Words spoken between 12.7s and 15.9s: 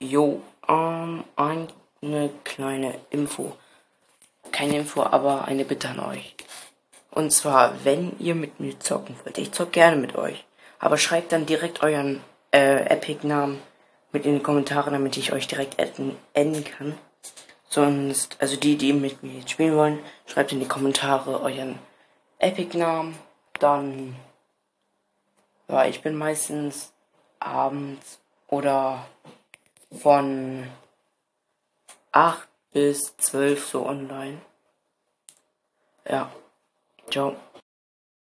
Epic-Namen mit in die Kommentare, damit ich euch direkt